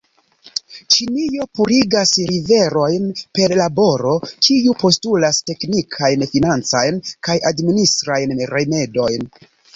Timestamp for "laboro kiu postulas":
3.59-5.43